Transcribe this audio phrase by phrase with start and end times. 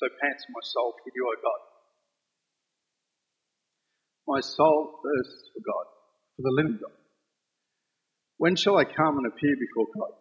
[0.00, 1.60] So pants my soul for you, O God.
[4.26, 5.86] My soul thirsts for God,
[6.36, 6.96] for the living God.
[8.38, 10.16] When shall I come and appear before God?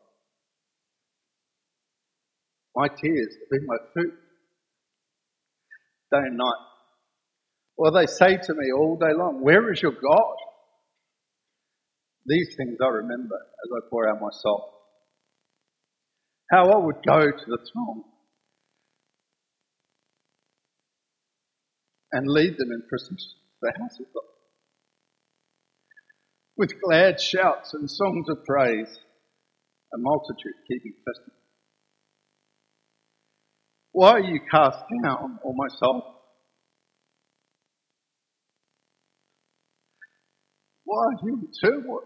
[2.76, 4.12] My tears have been my food,
[6.12, 6.66] day and night.
[7.78, 10.36] Or they say to me all day long, Where is your God?
[12.26, 14.74] These things I remember as I pour out my soul.
[16.52, 18.04] How I would go to the throne
[22.12, 24.24] and lead them in procession to the house of God.
[26.58, 29.00] With glad shouts and songs of praise,
[29.94, 31.34] a multitude keeping festival.
[33.92, 36.04] Why are you cast down, O my soul?
[40.86, 42.02] Why are you in turmoil?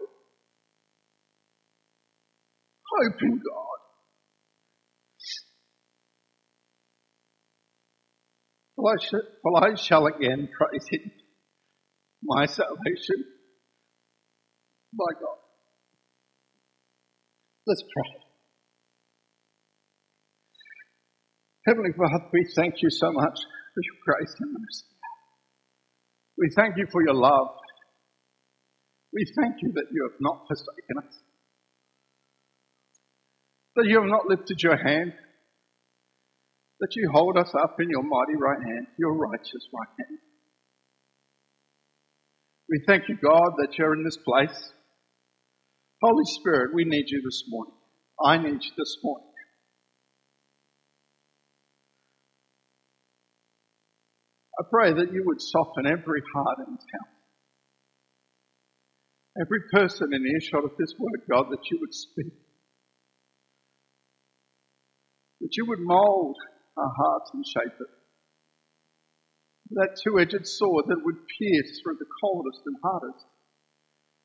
[2.90, 3.73] Hope in God.
[8.76, 11.10] For I shall again praise Him,
[12.22, 13.24] my salvation,
[14.92, 15.38] my God.
[17.66, 18.20] Let's pray.
[21.66, 23.38] Heavenly Father, we thank you so much
[23.74, 24.84] for your grace and mercy.
[26.36, 27.48] We thank you for your love.
[29.12, 31.18] We thank you that you have not forsaken us.
[33.76, 35.14] That you have not lifted your hand.
[36.84, 40.18] That you hold us up in your mighty right hand, your righteous right hand.
[42.68, 44.70] We thank you, God, that you're in this place.
[46.02, 47.72] Holy Spirit, we need you this morning.
[48.22, 49.30] I need you this morning.
[54.60, 57.14] I pray that you would soften every heart in house.
[59.40, 62.34] Every person in earshot of this word, God, that you would speak.
[65.40, 66.36] That you would mold
[66.76, 67.88] our hearts and shape it.
[69.70, 73.24] That two-edged sword that would pierce through the coldest and hardest.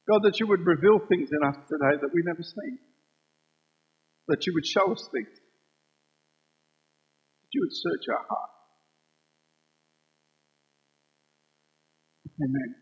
[0.10, 2.80] God, that you would reveal things in us today that we've never seen.
[4.28, 5.28] That you would show us things.
[5.28, 5.54] That
[7.54, 8.50] you would search our heart.
[12.42, 12.76] Amen.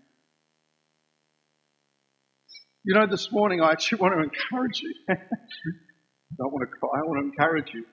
[2.84, 4.94] You know, this morning I actually want to encourage you.
[5.10, 5.16] I
[6.38, 7.86] don't want to cry, I want to encourage you.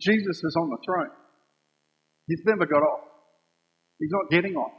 [0.00, 1.10] Jesus is on the throne.
[2.26, 3.04] He's never got off.
[3.98, 4.72] He's not getting off.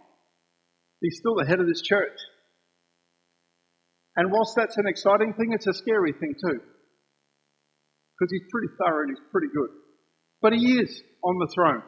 [1.01, 2.17] He's still the head of this church.
[4.15, 6.59] And whilst that's an exciting thing, it's a scary thing too.
[6.59, 9.71] Because he's pretty thorough and he's pretty good.
[10.41, 11.83] But he is on the throne.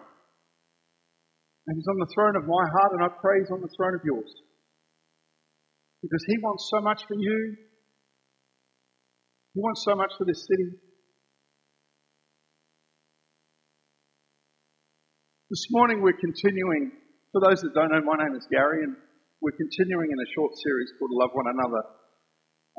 [1.67, 3.95] And he's on the throne of my heart, and I pray he's on the throne
[3.95, 4.31] of yours.
[6.01, 7.55] Because he wants so much for you.
[9.53, 10.71] He wants so much for this city.
[15.51, 16.95] This morning we're continuing,
[17.35, 18.95] for those that don't know, my name is Gary, and
[19.43, 21.83] we're continuing in a short series called Love One Another.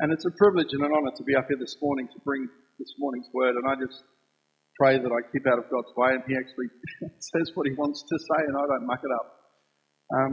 [0.00, 2.48] And it's a privilege and an honour to be up here this morning to bring
[2.80, 3.60] this morning's word.
[3.60, 4.00] And I just
[4.80, 6.72] pray that I keep out of God's way and He actually
[7.36, 9.28] says what He wants to say and I don't muck it up.
[10.16, 10.32] Um,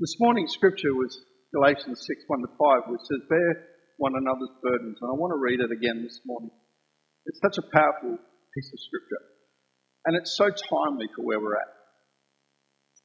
[0.00, 1.12] this morning's scripture was
[1.52, 3.52] Galatians 6 1 to 5, which says, Bear
[4.00, 4.96] one another's burdens.
[5.04, 6.56] And I want to read it again this morning.
[7.28, 8.16] It's such a powerful
[8.56, 9.33] piece of scripture.
[10.04, 11.72] And it's so timely for where we're at.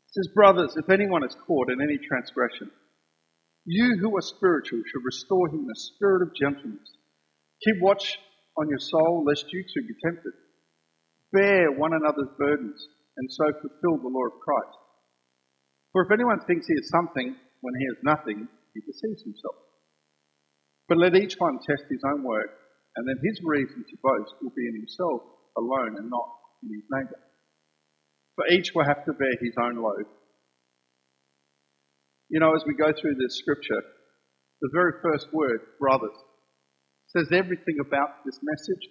[0.09, 2.71] It says, Brothers, if anyone is caught in any transgression,
[3.65, 6.89] you who are spiritual should restore him a spirit of gentleness.
[7.63, 8.17] Keep watch
[8.57, 10.33] on your soul, lest you too be tempted.
[11.31, 12.87] Bear one another's burdens,
[13.17, 14.77] and so fulfill the law of Christ.
[15.91, 19.55] For if anyone thinks he has something when he has nothing, he deceives himself.
[20.87, 22.49] But let each one test his own work,
[22.95, 25.21] and then his reason to boast will be in himself
[25.55, 27.19] alone and not his neighbour.
[28.35, 30.05] For each will have to bear his own load.
[32.29, 33.81] You know, as we go through this scripture,
[34.61, 36.15] the very first word, brothers,
[37.07, 38.85] says everything about this message,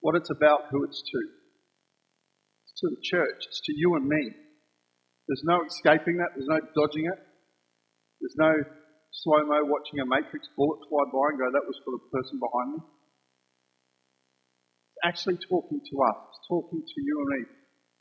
[0.00, 1.20] what it's about, who it's to.
[2.64, 4.32] It's to the church, it's to you and me.
[5.28, 7.20] There's no escaping that, there's no dodging it.
[8.20, 8.52] There's no
[9.12, 12.40] slow mo watching a matrix bullet fly by and go, that was for the person
[12.40, 12.80] behind me.
[15.04, 17.40] Actually talking to us, it's talking to you and me.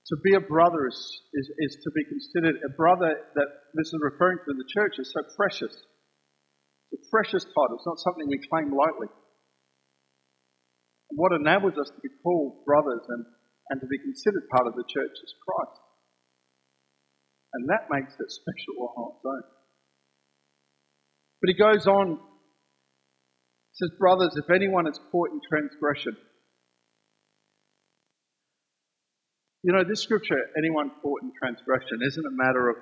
[0.08, 0.98] To be a brother is,
[1.34, 4.96] is, is to be considered a brother that this is referring to in the church
[5.00, 5.76] is so precious.
[6.92, 7.76] It's a precious title.
[7.76, 9.12] It's not something we claim lightly.
[11.12, 13.26] And what enables us to be called brothers and,
[13.70, 15.82] and to be considered part of the church is Christ.
[17.54, 19.44] And that makes it special on its own.
[21.42, 22.20] But he goes on,
[23.74, 26.16] says, Brothers, if anyone is caught in transgression,
[29.64, 32.76] You know, this scripture, anyone caught in transgression, isn't a matter of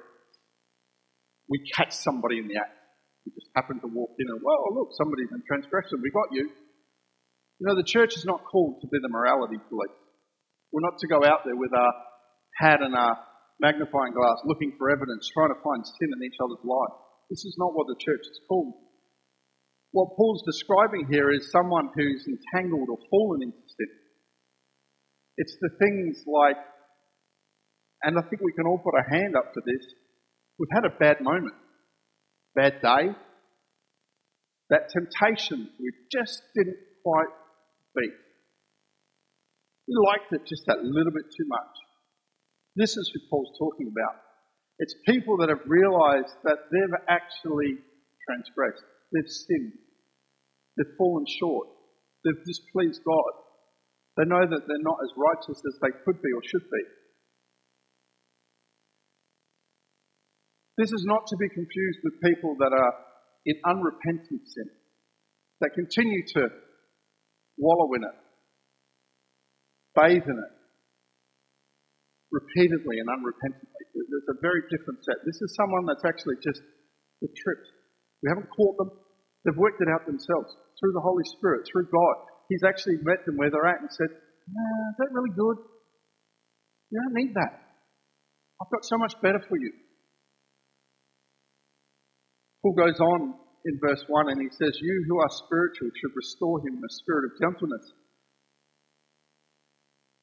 [1.49, 2.73] we catch somebody in the act.
[3.25, 6.01] We just happen to walk in and, well, look, somebody's in transgression.
[6.01, 6.49] We got you.
[7.59, 9.97] You know, the church is not called to be the morality police.
[10.73, 11.93] We're not to go out there with our
[12.59, 13.17] hat and our
[13.61, 16.95] magnifying glass looking for evidence, trying to find sin in each other's life.
[17.29, 18.73] This is not what the church is called.
[19.91, 23.91] What Paul's describing here is someone who's entangled or fallen into sin.
[25.37, 26.57] It's the things like,
[28.03, 29.85] and I think we can all put a hand up to this,
[30.59, 31.55] we've had a bad moment,
[32.55, 33.15] bad day,
[34.69, 37.33] that temptation we just didn't quite
[37.95, 38.13] beat.
[39.87, 41.75] We liked it just that little bit too much.
[42.75, 44.19] This is who Paul's talking about.
[44.79, 47.77] It's people that have realized that they've actually
[48.27, 48.83] transgressed.
[49.13, 49.73] They've sinned.
[50.75, 51.67] They've fallen short.
[52.23, 53.44] They've displeased God.
[54.15, 56.83] They know that they're not as righteous as they could be or should be.
[60.77, 62.93] This is not to be confused with people that are
[63.45, 64.67] in unrepentant sin,
[65.61, 66.49] that continue to
[67.57, 68.17] wallow in it,
[69.95, 70.53] bathe in it,
[72.31, 73.83] repeatedly and unrepentantly.
[73.95, 75.15] It's a very different set.
[75.23, 76.59] This is someone that's actually just
[77.23, 77.69] the tripped.
[78.23, 78.91] We haven't caught them.
[79.43, 82.34] They've worked it out themselves through the Holy Spirit, through God.
[82.49, 85.57] He's actually met them where they're at and said, nah, is that really good?
[86.91, 87.65] You don't need that.
[88.61, 89.73] I've got so much better for you.
[92.61, 93.33] Paul goes on
[93.65, 96.93] in verse 1 and he says, You who are spiritual should restore him in a
[97.01, 97.85] spirit of gentleness.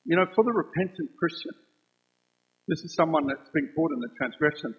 [0.04, 1.54] You know, for the repentant Christian,
[2.66, 4.74] this is someone that's been caught in a transgression.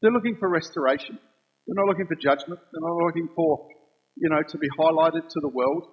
[0.00, 1.18] They're looking for restoration.
[1.66, 2.58] They're not looking for judgment.
[2.58, 3.66] They're not looking for,
[4.18, 5.86] you know, to be highlighted to the world.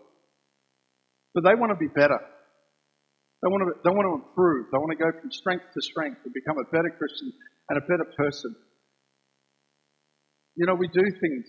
[1.33, 2.17] But they want to be better.
[3.41, 4.67] They want to, they want to improve.
[4.71, 7.31] They want to go from strength to strength and become a better Christian
[7.69, 8.51] and a better person.
[10.59, 11.45] You know, we do things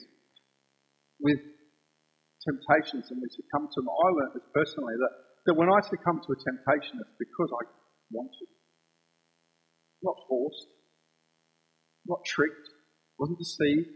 [1.18, 1.40] with
[2.46, 3.90] temptations and we succumb to them.
[3.90, 5.12] I learned this personally that,
[5.50, 7.62] that when I succumb to a temptation, it's because I
[8.14, 8.44] want to
[10.02, 10.66] not forced,
[12.06, 12.68] not tricked,
[13.18, 13.88] wasn't deceived.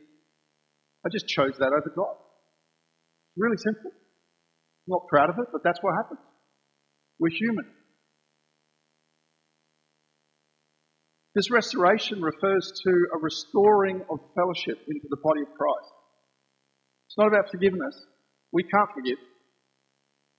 [1.04, 2.16] I just chose that over God.
[2.16, 3.92] It's really simple.
[4.86, 6.20] Not proud of it, but that's what happens.
[7.18, 7.64] We're human.
[11.34, 15.92] This restoration refers to a restoring of fellowship into the body of Christ.
[17.08, 17.96] It's not about forgiveness.
[18.52, 19.18] We can't forgive.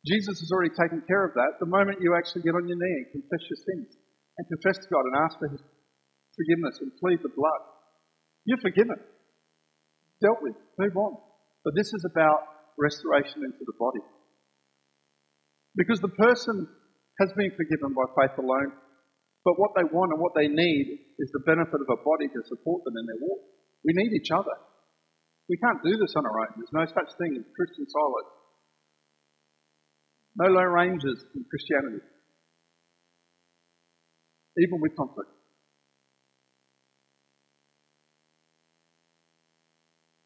[0.08, 1.60] Jesus has already taken care of that.
[1.60, 3.98] The moment you actually get on your knee and confess your sins,
[4.38, 5.64] and confess to God and ask for His
[6.36, 7.62] forgiveness and plead the blood,
[8.46, 9.00] you're forgiven.
[10.22, 10.56] Dealt with.
[10.80, 11.18] Move on.
[11.64, 12.40] But this is about
[12.78, 14.04] restoration into the body.
[15.75, 16.68] Because the person
[17.19, 18.72] has been forgiven by faith alone,
[19.44, 20.86] but what they want and what they need
[21.19, 23.42] is the benefit of a body to support them in their walk.
[23.83, 24.56] We need each other.
[25.48, 26.58] We can't do this on our own.
[26.58, 28.32] There's no such thing as Christian silos.
[30.36, 32.01] No lone rangers in Christianity
[34.58, 35.32] even with conflict.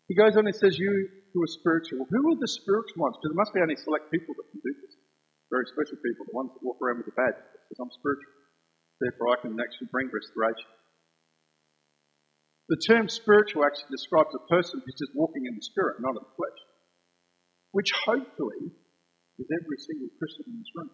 [0.07, 2.05] He goes on and says, You who are spiritual.
[2.09, 3.17] Who are the spiritual ones?
[3.17, 4.93] Because there must be only select people that can do this.
[5.49, 8.33] Very special people, the ones that walk around with a badge that says, I'm spiritual.
[9.01, 10.69] Therefore, I can actually bring restoration.
[12.69, 16.21] The term spiritual actually describes a person who's just walking in the spirit, not in
[16.21, 16.59] the flesh.
[17.73, 18.77] Which hopefully
[19.41, 20.91] is every single Christian in this room.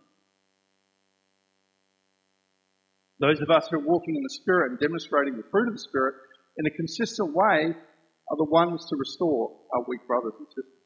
[3.20, 5.88] Those of us who are walking in the Spirit and demonstrating the fruit of the
[5.88, 6.16] Spirit
[6.58, 10.84] in a consistent way are the ones to restore our weak brothers and sisters.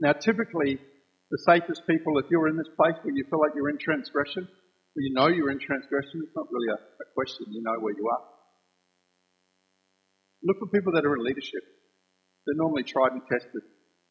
[0.00, 0.78] Now, typically,
[1.28, 4.48] the safest people, if you're in this place where you feel like you're in transgression,
[4.48, 7.92] where you know you're in transgression, it's not really a, a question, you know where
[7.92, 8.24] you are.
[10.40, 11.60] Look for people that are in leadership.
[12.48, 13.60] They're normally tried and tested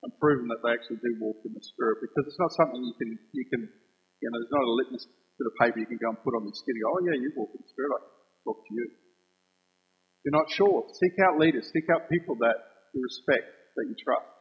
[0.05, 2.93] and proven that they actually do walk in the Spirit because it's not something you
[3.01, 5.09] can, you can, you know, there's not a litmus
[5.41, 7.17] bit of paper you can go and put on the skin and go, oh yeah,
[7.17, 8.01] you walk in the Spirit, I
[8.45, 8.86] talk to you.
[8.86, 12.57] If you're not sure, seek out leaders, seek out people that
[12.93, 14.37] you respect, that you trust.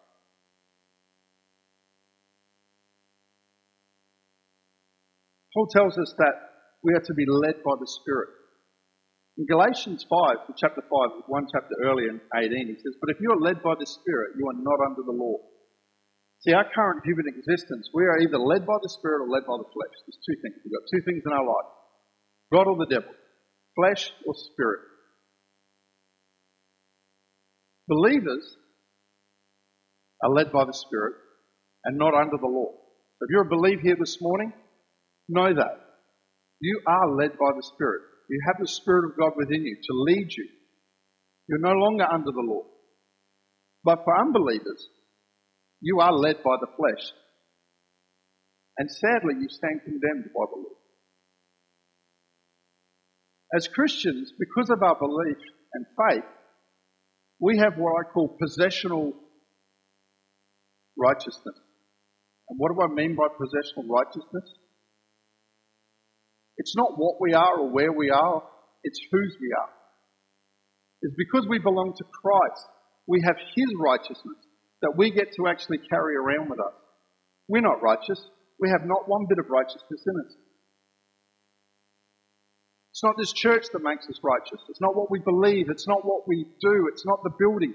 [5.56, 6.36] Paul tells us that
[6.84, 8.28] we are to be led by the Spirit.
[9.40, 13.32] In Galatians 5, chapter 5, one chapter earlier in 18, he says, But if you
[13.32, 15.40] are led by the Spirit, you are not under the law.
[16.44, 19.56] See, our current human existence, we are either led by the Spirit or led by
[19.56, 19.96] the flesh.
[20.04, 20.60] There's two things.
[20.60, 21.70] We've got two things in our life
[22.52, 23.12] God or the devil,
[23.74, 24.80] flesh or spirit.
[27.88, 28.44] Believers
[30.22, 31.14] are led by the Spirit
[31.84, 32.72] and not under the law.
[32.76, 34.52] So if you're a believer here this morning,
[35.28, 35.80] know that.
[36.60, 38.02] You are led by the Spirit.
[38.30, 40.48] You have the Spirit of God within you to lead you.
[41.48, 42.64] You're no longer under the law.
[43.84, 44.88] But for unbelievers,
[45.80, 47.12] you are led by the flesh.
[48.78, 50.76] And sadly, you stand condemned by the law.
[53.54, 55.38] As Christians, because of our belief
[55.74, 56.24] and faith,
[57.40, 59.12] we have what I call positional
[60.98, 61.56] righteousness.
[62.48, 64.52] And what do I mean by positional righteousness?
[66.58, 68.42] It's not what we are or where we are,
[68.82, 69.68] it's whose we are.
[71.02, 72.66] It's because we belong to Christ.
[73.06, 74.38] We have His righteousness
[74.82, 76.74] that we get to actually carry around with us.
[77.48, 78.20] We're not righteous.
[78.58, 80.34] We have not one bit of righteousness in us.
[82.92, 84.60] It's not this church that makes us righteous.
[84.70, 85.66] It's not what we believe.
[85.68, 86.88] It's not what we do.
[86.90, 87.74] It's not the building.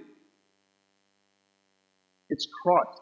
[2.29, 3.01] It's Christ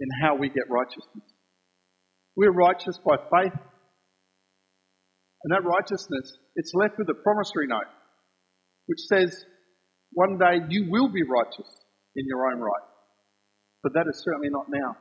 [0.00, 1.24] in how we get righteousness.
[2.36, 3.52] We're righteous by faith.
[5.42, 7.88] And that righteousness, it's left with a promissory note,
[8.86, 9.32] which says,
[10.12, 11.70] one day you will be righteous
[12.16, 12.86] in your own right.
[13.82, 14.96] But that is certainly not now.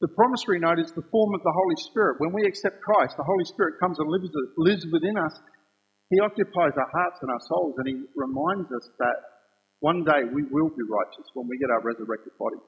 [0.00, 2.18] The promissory note is the form of the Holy Spirit.
[2.18, 5.38] When we accept Christ, the Holy Spirit comes and lives, within us.
[6.10, 9.18] He occupies our hearts and our souls, and He reminds us that
[9.80, 12.60] one day we will be righteous when we get our resurrected body.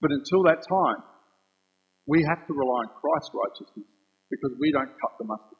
[0.00, 1.02] But until that time,
[2.06, 3.95] we have to rely on Christ's righteousness
[4.30, 5.58] because we don't cut the mustard.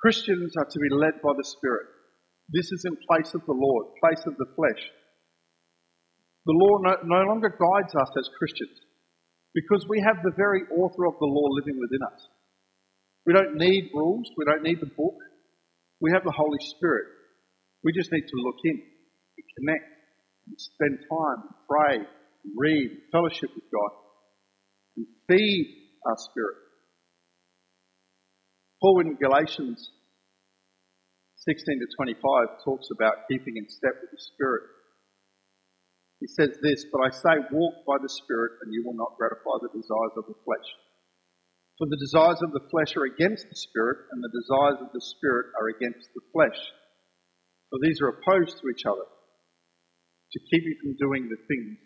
[0.00, 1.86] Christians are to be led by the Spirit.
[2.48, 4.82] This is in place of the Lord, place of the flesh.
[6.46, 8.78] The law no, no longer guides us as Christians
[9.52, 12.22] because we have the very author of the law living within us.
[13.26, 14.30] We don't need rules.
[14.36, 15.18] We don't need the book.
[16.00, 17.06] We have the Holy Spirit.
[17.82, 19.88] We just need to look in and connect
[20.46, 21.94] and spend time and pray,
[22.54, 23.92] read, fellowship with God
[24.96, 25.66] and feed
[26.06, 26.56] our spirit.
[28.80, 29.90] Paul in Galatians
[31.46, 34.66] 16 to 25 talks about keeping in step with the Spirit.
[36.18, 39.62] He says this, but I say walk by the Spirit and you will not gratify
[39.62, 40.68] the desires of the flesh.
[41.78, 45.04] For the desires of the flesh are against the Spirit and the desires of the
[45.04, 46.58] Spirit are against the flesh.
[47.70, 51.85] For these are opposed to each other to keep you from doing the things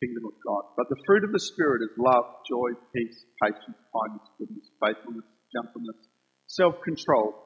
[0.00, 0.64] kingdom of God.
[0.80, 6.00] But the fruit of the Spirit is love, joy, peace, patience, kindness, goodness, faithfulness, gentleness,
[6.48, 7.36] self-control.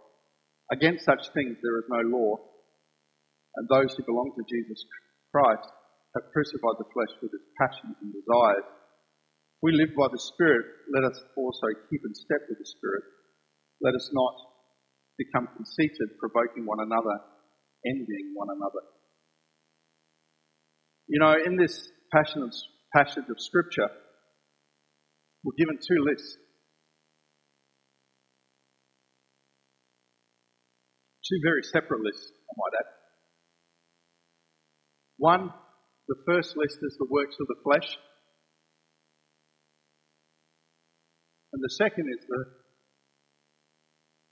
[0.72, 2.38] Against such things there is no law.
[3.58, 4.80] And those who belong to Jesus
[5.34, 5.68] Christ
[6.14, 8.66] have crucified the flesh with its passions and desires.
[8.66, 13.04] If we live by the Spirit, let us also keep in step with the Spirit.
[13.82, 14.34] Let us not
[15.18, 17.18] become conceited, provoking one another,
[17.86, 18.82] envying one another.
[21.06, 23.88] You know, in this passage of Scripture,
[25.42, 26.36] we're given two lists.
[31.28, 32.86] Two very separate lists, I might add.
[35.16, 35.50] One,
[36.08, 37.96] the first list is the works of the flesh.
[41.52, 42.44] And the second is the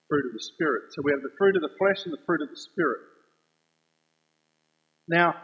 [0.08, 0.92] fruit of the Spirit.
[0.92, 3.00] So we have the fruit of the flesh and the fruit of the Spirit.
[5.08, 5.34] Now,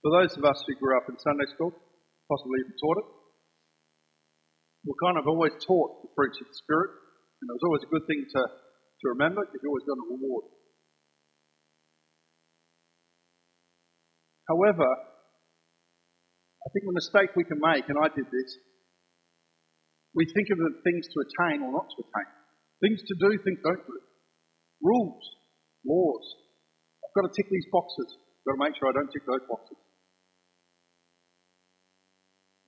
[0.00, 1.72] for those of us who grew up in Sunday school,
[2.28, 3.08] possibly even taught it,
[4.88, 6.88] we're kind of always taught the fruits of the Spirit,
[7.40, 10.06] and it was always a good thing to, to remember because you always got a
[10.08, 10.44] reward.
[14.48, 18.50] However, I think the mistake we can make, and I did this,
[20.16, 22.30] we think of the things to attain or not to attain.
[22.80, 23.98] Things to do, things don't do.
[24.80, 25.22] Rules,
[25.84, 26.24] laws.
[27.04, 28.16] I've got to tick these boxes.
[28.16, 29.76] I've got to make sure I don't tick those boxes.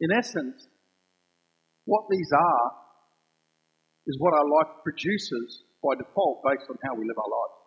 [0.03, 0.67] In essence,
[1.87, 2.67] what these are
[4.07, 7.59] is what our life produces by default based on how we live our lives.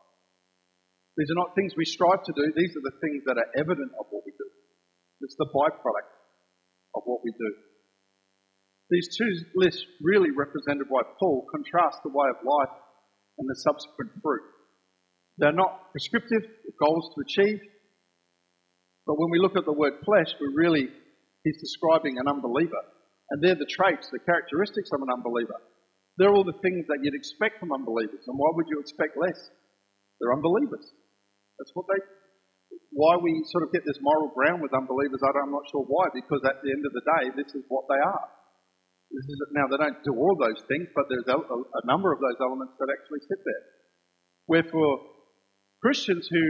[1.15, 3.91] These are not things we strive to do, these are the things that are evident
[3.95, 4.49] of what we do.
[5.23, 6.11] It's the byproduct
[6.99, 7.51] of what we do.
[8.91, 12.75] These two lists, really represented by Paul, contrast the way of life
[13.39, 14.43] and the subsequent fruit.
[15.37, 16.43] They're not prescriptive,
[16.79, 17.59] goals to achieve,
[19.07, 20.89] But when we look at the word flesh, we're really,
[21.45, 22.81] he's describing an unbeliever.
[23.29, 25.57] And they're the traits, the characteristics of an unbeliever.
[26.17, 28.25] They're all the things that you'd expect from unbelievers.
[28.25, 29.37] And why would you expect less?
[30.17, 30.85] They're unbelievers.
[31.57, 32.01] That's what they,
[32.95, 36.41] why we sort of get this moral ground with unbelievers, I'm not sure why, because
[36.47, 38.27] at the end of the day, this is what they are.
[39.11, 42.19] This is, now, they don't do all those things, but there's a, a number of
[42.19, 43.63] those elements that actually sit there.
[44.47, 44.99] Wherefore,
[45.83, 46.45] Christians who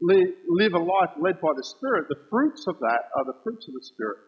[0.00, 3.74] live a life led by the Spirit, the fruits of that are the fruits of
[3.74, 4.18] the Spirit.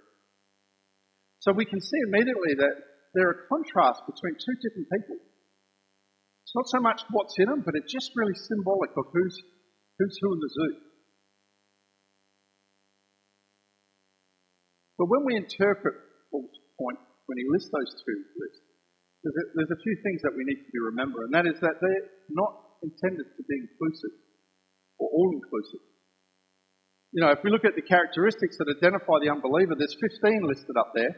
[1.40, 2.74] So we can see immediately that
[3.14, 5.16] there are contrasts between two different people.
[6.46, 9.36] It's not so much what's in them, but it's just really symbolic of who's,
[9.98, 10.74] who's who in the zoo.
[14.98, 15.94] But when we interpret
[16.30, 18.62] Paul's point, when he lists those two lists,
[19.22, 21.58] there's a, there's a few things that we need to be remember, and that is
[21.60, 24.14] that they're not intended to be inclusive
[24.98, 25.84] or all inclusive.
[27.12, 30.76] You know, if we look at the characteristics that identify the unbeliever, there's 15 listed
[30.76, 31.14] up there.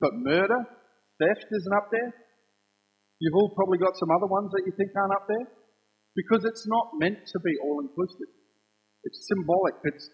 [0.00, 0.60] But murder,
[1.20, 2.12] theft isn't up there.
[3.20, 5.46] You've all probably got some other ones that you think aren't up there
[6.16, 8.30] because it's not meant to be all inclusive.
[9.04, 9.74] It's symbolic.
[9.84, 10.08] It's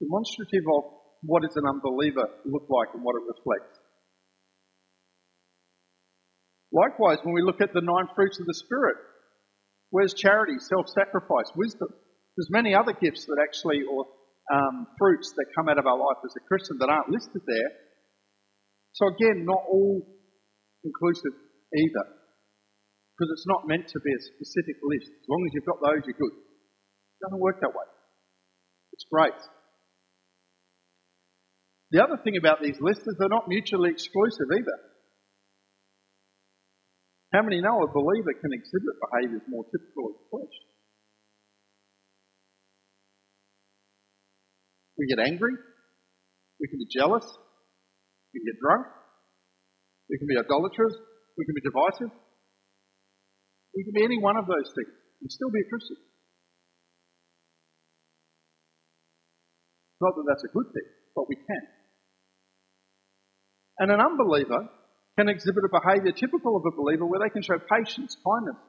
[0.00, 0.82] demonstrative of
[1.22, 3.78] what does an unbeliever look like and what it reflects.
[6.72, 8.96] Likewise, when we look at the nine fruits of the Spirit,
[9.90, 11.88] where's charity, self-sacrifice, wisdom?
[12.36, 14.06] There's many other gifts that actually, or
[14.52, 17.70] um, fruits that come out of our life as a Christian that aren't listed there.
[18.92, 20.02] So again, not all
[20.84, 21.34] inclusive
[21.76, 22.06] either.
[23.14, 25.12] Because it's not meant to be a specific list.
[25.12, 26.32] As long as you've got those, you're good.
[26.32, 27.88] It doesn't work that way.
[28.94, 29.36] It's great.
[31.90, 34.78] The other thing about these lists is they're not mutually exclusive either.
[37.32, 40.56] How many know a believer can exhibit behaviours more typical of the flesh?
[44.98, 45.54] We get angry.
[46.60, 47.24] We can be jealous.
[48.34, 48.86] We can get drunk.
[50.10, 50.94] We can be idolaters.
[51.38, 52.12] We can be divisive.
[53.74, 54.90] We can be any one of those things
[55.22, 55.96] and still be a Christian.
[60.00, 61.64] Not that that's a good thing, but we can.
[63.78, 64.68] And an unbeliever
[65.18, 68.60] can exhibit a behaviour typical of a believer where they can show patience, kindness.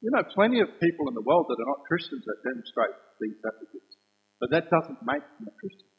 [0.00, 3.38] You know plenty of people in the world that are not Christians that demonstrate these
[3.42, 3.94] attributes.
[4.38, 5.90] But that doesn't make them a Christian.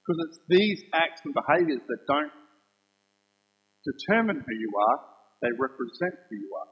[0.00, 2.34] Because it's these acts and behaviours that don't
[3.82, 4.98] determine who you are,
[5.42, 6.70] they represent who you are.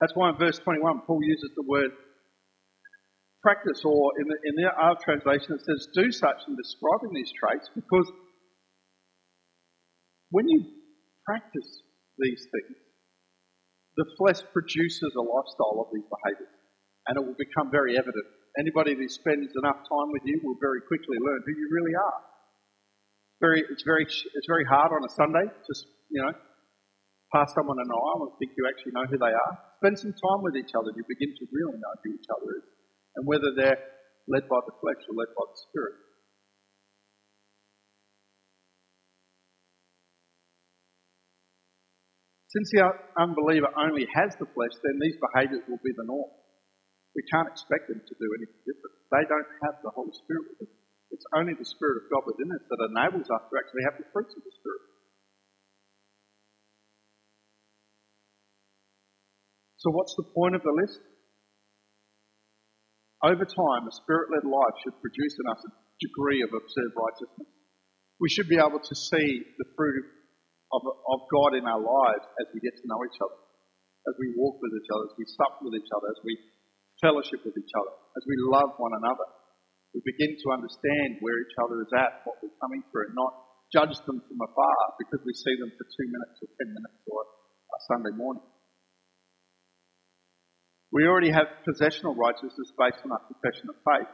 [0.00, 1.90] That's why in verse 21, Paul uses the word
[3.42, 7.32] practice, or in, the, in the, our translation, it says do such in describing these
[7.38, 8.10] traits, because
[10.30, 10.64] when you
[11.24, 11.82] practice
[12.18, 12.78] these things,
[13.96, 16.56] the flesh produces a lifestyle of these behaviours,
[17.08, 18.26] and it will become very evident.
[18.58, 22.20] Anybody who spends enough time with you will very quickly learn who you really are
[23.40, 25.44] very, it's very, it's very hard on a Sunday.
[25.66, 26.32] Just you know,
[27.32, 29.52] pass someone an eye and think you actually know who they are.
[29.82, 30.88] Spend some time with each other.
[30.96, 32.66] You begin to really know who each other is,
[33.16, 33.80] and whether they're
[34.28, 35.96] led by the flesh or led by the spirit.
[42.56, 42.88] Since the
[43.20, 46.32] unbeliever only has the flesh, then these behaviours will be the norm.
[47.12, 48.96] We can't expect them to do anything different.
[49.12, 50.72] They don't have the Holy Spirit with them.
[51.12, 54.08] It's only the Spirit of God within us that enables us to actually have the
[54.08, 54.84] fruits of the Spirit.
[59.76, 61.04] So, what's the point of the list?
[63.20, 67.52] Over time, a spirit led life should produce in us a degree of observed righteousness.
[68.16, 70.04] We should be able to see the fruit
[70.72, 73.38] of, of God in our lives as we get to know each other,
[74.10, 76.34] as we walk with each other, as we sup with each other, as we
[77.02, 79.28] fellowship with each other, as we love one another
[79.96, 83.32] we begin to understand where each other is at, what we're coming through, and not
[83.72, 87.24] judge them from afar because we see them for two minutes or ten minutes or
[87.24, 88.44] a Sunday morning.
[90.92, 94.12] We already have positional righteousness based on our confession of faith.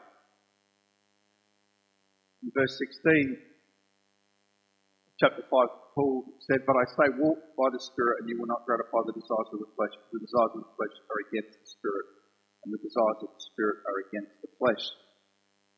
[2.47, 3.52] In verse 16,
[5.23, 8.67] chapter 5, Paul said, But I say, walk by the Spirit, and you will not
[8.67, 9.95] gratify the desires of the flesh.
[10.11, 12.07] The desires of the flesh are against the Spirit,
[12.67, 14.83] and the desires of the Spirit are against the flesh.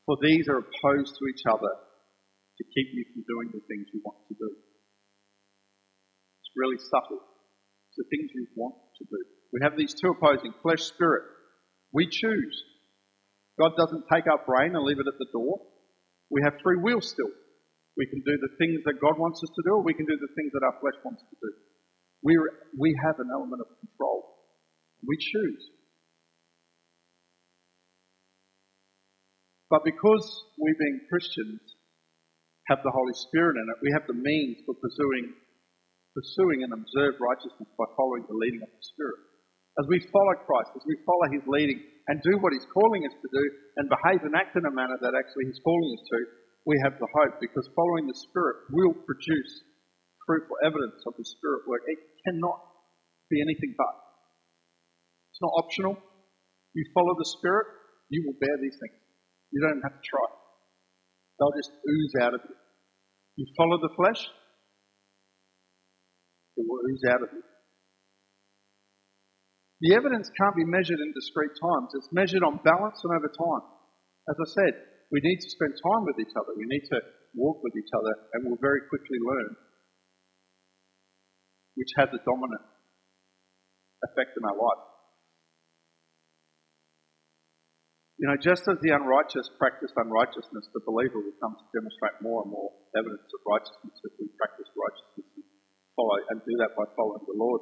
[0.08, 4.00] For these are opposed to each other to keep you from doing the things you
[4.00, 4.48] want to do.
[4.48, 7.20] It's really subtle.
[7.20, 9.20] It's the things you want to do.
[9.52, 11.28] We have these two opposing, flesh, spirit.
[11.92, 12.56] We choose.
[13.60, 15.60] God doesn't take our brain and leave it at the door.
[16.32, 17.43] We have free will still.
[17.96, 20.18] We can do the things that God wants us to do, or we can do
[20.18, 21.50] the things that our flesh wants to do.
[22.26, 22.34] we
[22.78, 24.34] we have an element of control.
[25.06, 25.62] We choose.
[29.70, 30.24] But because
[30.58, 31.60] we being Christians
[32.70, 35.34] have the Holy Spirit in it, we have the means for pursuing
[36.14, 39.18] pursuing and observe righteousness by following the leading of the Spirit.
[39.82, 43.14] As we follow Christ, as we follow His leading and do what He's calling us
[43.18, 43.44] to do
[43.82, 46.18] and behave and act in a manner that actually He's calling us to,
[46.66, 49.52] we have the hope because following the Spirit will produce
[50.26, 51.84] fruitful evidence of the Spirit work.
[51.86, 52.60] It cannot
[53.28, 53.94] be anything but.
[55.32, 55.96] It's not optional.
[56.72, 57.66] You follow the Spirit,
[58.08, 58.98] you will bear these things.
[59.52, 60.26] You don't have to try.
[61.38, 62.56] They'll just ooze out of you.
[63.36, 64.22] You follow the flesh,
[66.56, 67.42] it will ooze out of you.
[69.80, 71.92] The evidence can't be measured in discrete times.
[71.94, 73.64] It's measured on balance and over time.
[74.30, 74.74] As I said,
[75.12, 76.52] we need to spend time with each other.
[76.56, 76.98] We need to
[77.34, 79.56] walk with each other, and we'll very quickly learn
[81.74, 82.62] which has a dominant
[84.06, 84.84] effect in our life.
[88.14, 92.46] You know, just as the unrighteous practice unrighteousness, the believer will come to demonstrate more
[92.46, 95.46] and more evidence of righteousness if we practice righteousness and
[95.98, 97.60] follow and do that by following the Lord.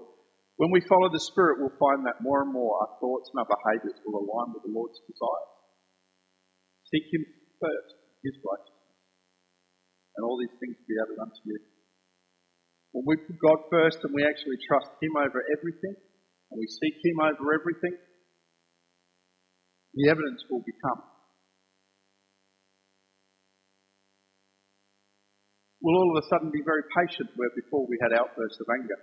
[0.61, 3.48] When we follow the Spirit, we'll find that more and more our thoughts and our
[3.48, 5.52] behaviours will align with the Lord's desires.
[6.92, 7.24] Seek Him
[7.57, 9.00] first, His righteousness,
[10.12, 11.59] and all these things will be added unto you.
[12.92, 17.00] When we put God first and we actually trust Him over everything, and we seek
[17.00, 17.96] Him over everything,
[19.96, 21.00] the evidence will become.
[25.81, 29.00] We'll all of a sudden be very patient where before we had outbursts of anger.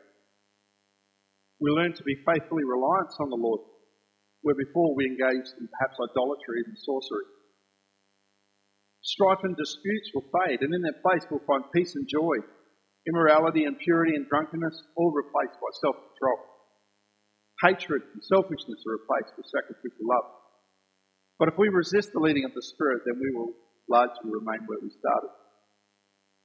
[1.59, 3.65] We learn to be faithfully reliant on the Lord,
[4.45, 7.38] where before we engaged in perhaps idolatry and sorcery.
[9.09, 12.45] Strife and disputes will fade, and in their place we'll find peace and joy.
[13.09, 16.37] Immorality, and impurity, and drunkenness all replaced by self control.
[17.65, 20.29] Hatred and selfishness are replaced with sacrificial love.
[21.41, 23.57] But if we resist the leading of the Spirit, then we will
[23.89, 25.33] largely remain where we started.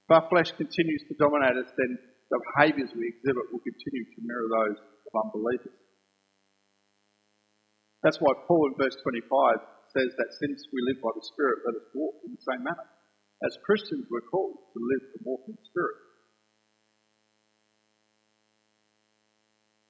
[0.08, 1.98] If our flesh continues to dominate us, then
[2.32, 5.76] the behaviours we exhibit will continue to mirror those of unbelievers.
[8.00, 11.78] That's why Paul in verse 25 says that since we live by the Spirit, let
[11.78, 12.86] us walk in the same manner.
[13.46, 15.98] As Christians, we're called to live and walk in the Spirit.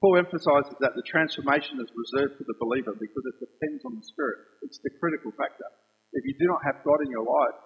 [0.05, 4.05] Paul emphasises that the transformation is reserved for the believer because it depends on the
[4.05, 4.37] Spirit.
[4.69, 5.65] It's the critical factor.
[6.13, 7.59] If you do not have God in your life,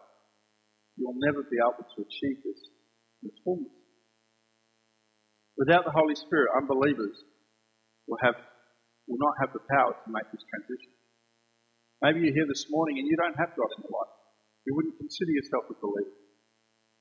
[0.95, 2.61] you'll never be able to achieve this
[3.27, 3.75] its fullness.
[5.59, 7.19] Without the Holy Spirit, unbelievers
[8.07, 8.39] will have
[9.11, 10.93] will not have the power to make this transition.
[11.99, 14.15] Maybe you're here this morning and you don't have God in your life.
[14.67, 16.15] You wouldn't consider yourself a believer.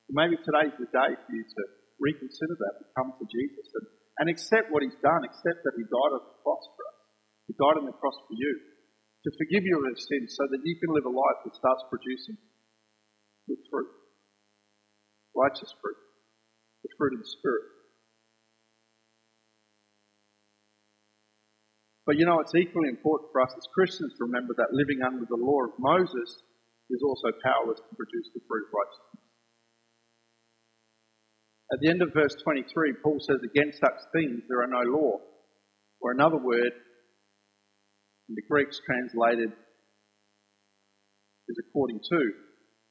[0.10, 1.62] Maybe today's the day for you to
[2.02, 3.86] reconsider that and come to Jesus and,
[4.24, 6.98] and accept what He's done, accept that He died on the cross for us.
[7.46, 8.54] He died on the cross for you
[9.28, 11.84] to forgive you of your sins so that you can live a life that starts
[11.92, 12.40] producing
[13.52, 13.92] good fruit,
[15.36, 16.00] righteous fruit,
[16.88, 17.77] the fruit of the Spirit.
[22.08, 25.28] But you know, it's equally important for us as Christians to remember that living under
[25.28, 26.40] the law of Moses
[26.90, 29.28] is also powerless to produce the fruit of righteousness.
[31.68, 35.20] At the end of verse 23, Paul says, Against such things there are no law.
[36.00, 36.72] Or another word,
[38.32, 42.22] in the Greek's translated, is according to,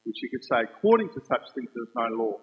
[0.05, 2.37] which you could say, according to such things there's no law.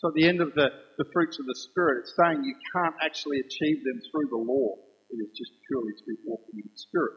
[0.00, 2.96] So at the end of the, the fruits of the Spirit, it's saying you can't
[3.04, 4.93] actually achieve them through the law.
[5.14, 7.14] It is just purely to through walking in the Spirit.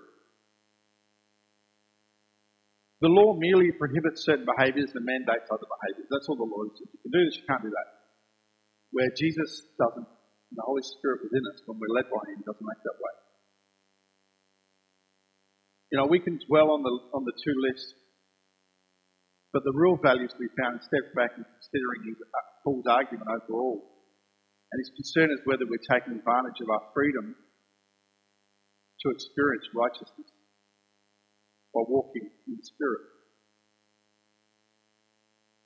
[3.02, 6.10] The law merely prohibits certain behaviours and mandates other behaviours.
[6.14, 6.90] That's all the law says.
[6.94, 7.90] You can do this, you can't do that.
[8.94, 10.10] Where Jesus doesn't,
[10.54, 13.16] the Holy Spirit within us, when we're led by Him, doesn't make that way.
[15.94, 17.94] You know, we can dwell on the on the two lists,
[19.54, 22.18] but the real values we found, step back and considering
[22.66, 23.88] Paul's argument overall,
[24.74, 27.36] and his concern is whether we're taking advantage of our freedom
[29.08, 30.28] to experience righteousness
[31.72, 33.08] by walking in the Spirit.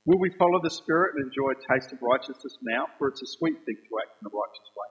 [0.05, 2.89] Will we follow the Spirit and enjoy a taste of righteousness now?
[2.97, 4.89] For it's a sweet thing to act in a righteous way.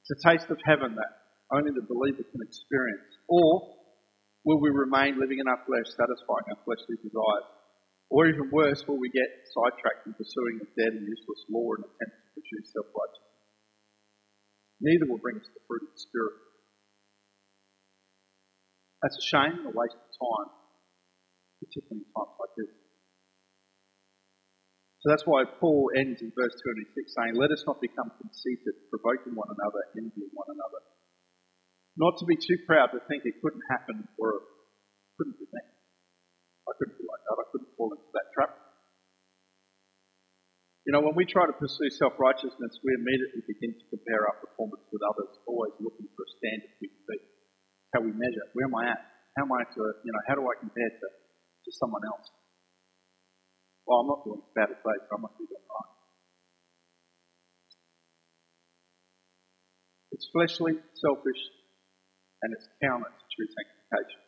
[0.00, 1.12] It's a taste of heaven that
[1.52, 3.12] only the believer can experience.
[3.28, 3.76] Or
[4.44, 7.48] will we remain living in our flesh, satisfying our fleshly desires?
[8.12, 11.88] Or even worse, will we get sidetracked in pursuing a dead and useless law and
[11.88, 13.34] attempt to pursue self-righteousness?
[14.78, 16.45] Neither will bring us the fruit of the Spirit.
[19.06, 20.50] That's a shame and a waste of time,
[21.62, 22.74] particularly in times like this.
[24.98, 29.38] So that's why Paul ends in verse 26 saying, Let us not become conceited, provoking
[29.38, 30.82] one another, envying one another.
[31.94, 34.46] Not to be too proud to think it couldn't happen or it
[35.22, 35.62] couldn't be me.
[36.66, 37.38] I couldn't be like that.
[37.38, 38.58] I couldn't fall into that trap.
[40.82, 44.82] You know, when we try to pursue self-righteousness, we immediately begin to compare our performance
[44.90, 47.35] with others, always looking for a standard we can beat.
[47.96, 48.44] How we measure.
[48.52, 49.00] Where am I at?
[49.40, 52.28] How am I to, you know, how do I compare to, to someone else?
[53.88, 55.92] Well, I'm not doing as bad as they, so I must be doing right.
[60.12, 61.40] It's fleshly, selfish,
[62.44, 64.20] and it's counter to true sanctification.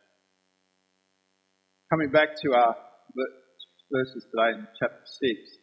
[1.93, 2.73] Coming back to our
[3.93, 5.61] verses today in chapter 6,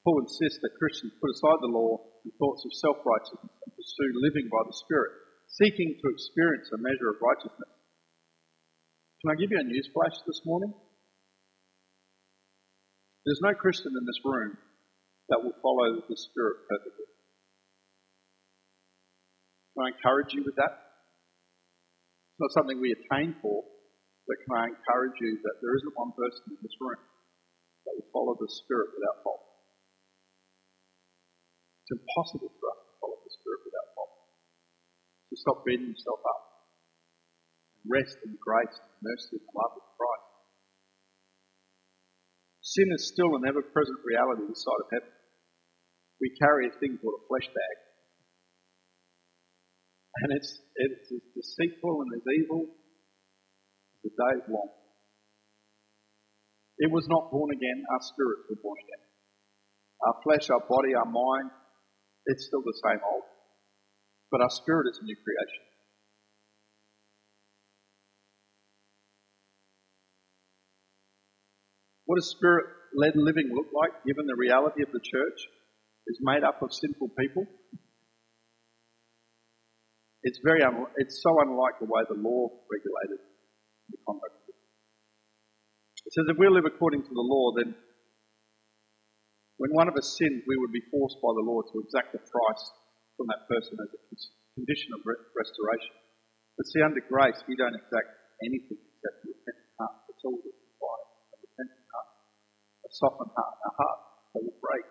[0.00, 4.48] Paul insists that Christians put aside the law and thoughts of self-righteousness and pursue living
[4.48, 5.25] by the Spirit,
[5.56, 7.72] seeking to experience a measure of righteousness.
[9.24, 10.72] Can I give you a newsflash this morning?
[13.24, 14.54] There's no Christian in this room
[15.32, 17.08] that will follow the Spirit perfectly.
[19.74, 20.72] Can I encourage you with that?
[22.36, 23.64] It's not something we attain for,
[24.28, 27.00] but can I encourage you that there isn't one person in this room
[27.88, 29.42] that will follow the Spirit without fault?
[31.82, 33.85] It's impossible for us to follow the Spirit without.
[35.30, 36.42] To stop beating yourself up
[37.82, 40.30] and rest in the grace and mercy and love of Christ.
[42.62, 45.12] Sin is still an ever present reality this side of heaven.
[46.22, 47.76] We carry a thing called a flesh bag.
[50.22, 54.70] And it's, it's as deceitful and as evil as the day is long.
[56.78, 59.04] It was not born again, our spirits were born again.
[60.06, 61.50] Our flesh, our body, our mind,
[62.26, 63.35] it's still the same old.
[64.36, 65.64] But our spirit is a new creation.
[72.04, 75.40] What does spirit led living look like given the reality of the church
[76.12, 77.48] is made up of sinful people?
[80.20, 83.24] It's very un- it's so unlike the way the law regulated
[83.88, 84.56] the conduct it.
[86.12, 87.72] Says if we live according to the law, then
[89.56, 92.20] when one of us sins, we would be forced by the law to exact a
[92.20, 92.64] price
[93.16, 94.00] from that person as a
[94.56, 95.96] condition of restoration.
[96.56, 98.08] But see, under grace, we don't exact
[98.44, 99.96] anything except a repentant heart.
[100.08, 101.08] That's all that's required.
[101.32, 102.10] A repentant heart.
[102.84, 103.56] A softened heart.
[103.60, 104.00] A heart
[104.36, 104.86] that will break.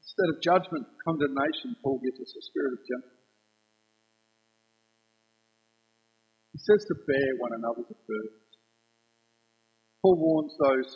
[0.00, 3.20] Instead of judgment, condemnation, Paul gives us a spirit of gentleness.
[6.52, 8.41] He says to bear one another's burdens.
[10.02, 10.90] Paul warns those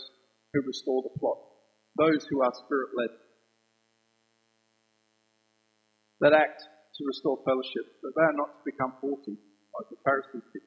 [0.53, 1.39] who restore the flock,
[1.97, 3.15] those who are spirit led,
[6.21, 10.43] that act to restore fellowship, that they are not to become haughty like the Pharisees
[10.53, 10.67] did.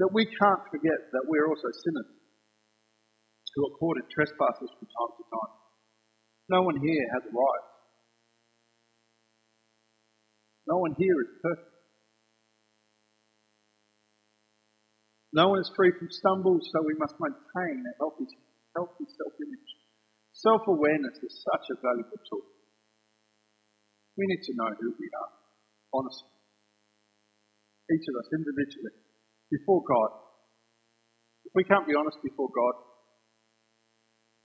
[0.00, 2.10] That we can't forget that we're also sinners
[3.54, 5.54] who are caught in trespasses from time to time.
[6.48, 7.70] No one here has arrived.
[10.66, 11.71] No one here is perfect.
[15.32, 18.28] No one is free from stumbles, so we must maintain a healthy,
[18.76, 19.70] healthy self-image.
[20.36, 22.44] Self-awareness is such a valuable tool.
[24.20, 25.32] We need to know who we are,
[25.96, 26.28] honestly.
[27.88, 28.92] Each of us individually,
[29.48, 30.10] before God.
[31.48, 32.76] If we can't be honest before God,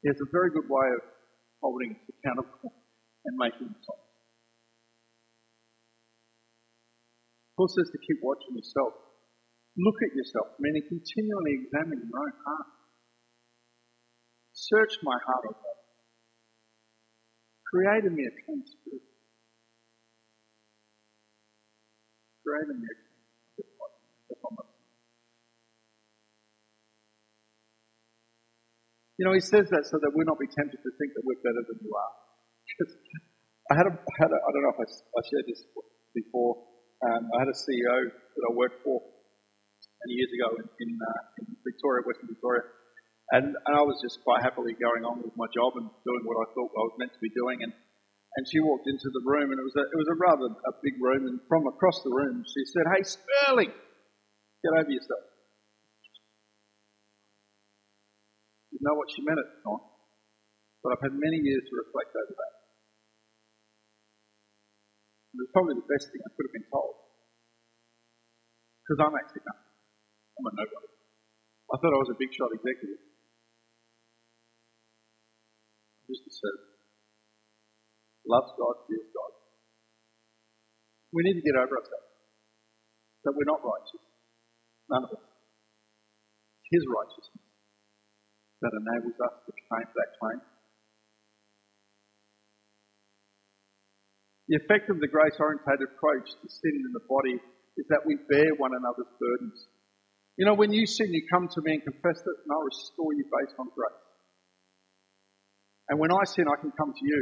[0.04, 1.04] there's a very good way of
[1.60, 2.72] holding us accountable
[3.28, 4.08] and making us honest.
[7.60, 9.07] Paul says to keep watching yourself
[9.78, 12.70] Look at yourself, meaning continually examine your own heart.
[14.54, 15.80] Search my heart, O God.
[17.70, 19.06] Create in me a clean spirit.
[22.46, 22.98] Create in me a.
[29.18, 31.40] You know, he says that so that we'll not be tempted to think that we're
[31.42, 32.14] better than you are.
[33.72, 35.64] I had a, I had a, I don't know if I, I shared this
[36.14, 36.58] before.
[37.06, 39.02] Um, I had a CEO that I worked for
[40.08, 42.64] many years ago in, uh, in Victoria, Western Victoria.
[43.36, 46.40] And, and I was just quite happily going on with my job and doing what
[46.40, 47.60] I thought I was meant to be doing.
[47.60, 50.48] And, and she walked into the room, and it was a, it was a rather
[50.48, 51.28] a big room.
[51.28, 53.76] And from across the room, she said, "Hey, Sperling,
[54.64, 55.24] get over yourself."
[58.72, 59.84] Didn't know what she meant at the time,
[60.86, 62.54] but I've had many years to reflect over that.
[65.36, 66.96] It was probably the best thing I could have been told,
[68.86, 69.67] because I'm actually nothing.
[70.38, 70.90] I'm a nobody.
[71.74, 73.02] I thought I was a big shot executive.
[73.02, 73.24] I'm
[76.14, 76.70] just a servant.
[78.30, 79.34] Loves God, fears God.
[81.12, 82.12] We need to get over ourselves.
[83.26, 84.04] That we're not righteous.
[84.92, 85.24] None of us.
[86.64, 87.44] It's His righteousness.
[88.62, 90.40] that enables us to claim that claim.
[94.50, 97.36] The effect of the grace orientated approach to sin in the body
[97.78, 99.60] is that we bear one another's burdens.
[100.38, 103.10] You know, when you sin, you come to me and confess it, and I'll restore
[103.18, 104.06] you based on grace.
[105.90, 107.22] And when I sin, I can come to you,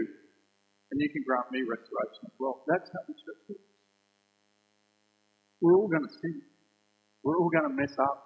[0.92, 2.68] and you can grant me restoration as well.
[2.68, 3.72] That's how the church works.
[5.64, 6.44] We're all going to sin.
[7.24, 8.20] We're all going to mess up.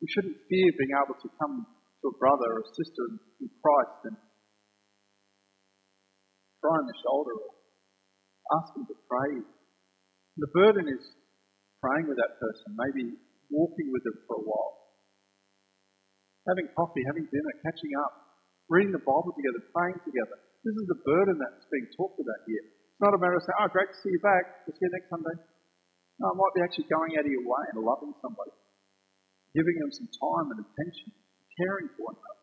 [0.00, 3.04] We shouldn't fear being able to come to a brother or a sister
[3.40, 4.16] in Christ and
[6.64, 7.52] cry on the shoulder or
[8.56, 9.44] ask them to pray.
[10.40, 11.04] The burden is
[11.84, 13.12] praying with that person, maybe
[13.52, 14.72] walking with them for a while,
[16.48, 18.40] having coffee, having dinner, catching up,
[18.72, 20.40] reading the Bible together, praying together.
[20.64, 22.64] This is the burden that's being talked about here.
[22.64, 24.64] It's not a matter of saying, oh, great to see you back.
[24.64, 25.36] We'll see you next Sunday.
[26.24, 28.54] No, it might be actually going out of your way and loving somebody,
[29.52, 31.12] giving them some time and attention,
[31.60, 32.42] caring for one another.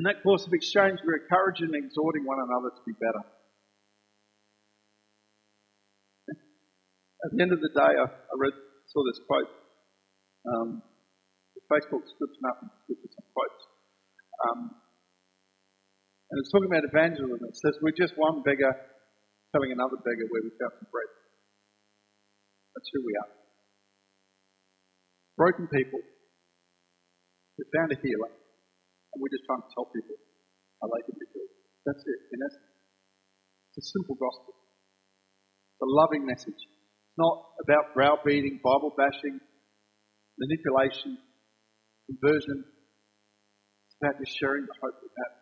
[0.00, 3.37] In that course of exchange, we're encouraging and exhorting one another to be better.
[7.24, 8.54] At the end of the day, I, I read,
[8.86, 9.50] saw this quote.
[10.46, 10.68] Um,
[11.66, 13.62] Facebook scripts nothing, scripts some quotes.
[14.38, 14.60] Um,
[16.30, 17.42] and it's talking about evangelism.
[17.42, 18.70] It says, We're just one beggar
[19.52, 21.10] telling another beggar where we found some bread.
[22.76, 23.32] That's who we are.
[25.40, 26.00] Broken people.
[27.58, 28.30] We found a healer.
[28.30, 30.14] And we're just trying to tell people
[30.78, 31.54] how they can be healed.
[31.88, 32.70] That's it, in essence.
[33.72, 34.52] It's a simple gospel.
[34.54, 36.60] It's a loving message.
[37.18, 37.34] Not
[37.66, 39.42] about browbeating, Bible bashing,
[40.38, 41.18] manipulation,
[42.06, 42.62] conversion.
[42.62, 45.34] It's about just sharing the hope we have.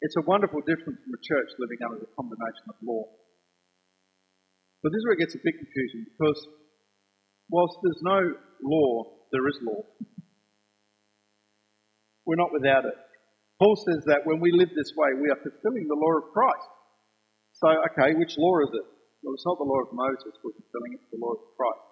[0.00, 3.02] It's a wonderful difference from a church living under the combination of law.
[4.82, 6.38] But this is where it gets a bit confusing because
[7.50, 8.20] whilst there's no
[8.62, 9.82] law, there is law.
[12.24, 12.94] We're not without it.
[13.58, 16.70] Paul says that when we live this way, we are fulfilling the law of Christ.
[17.58, 18.86] So, okay, which law is it?
[19.26, 21.88] Well, it's not the law of Moses we're fulfilling, it's the law of Christ.